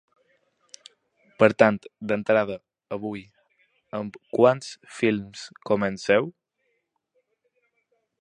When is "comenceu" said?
5.71-6.33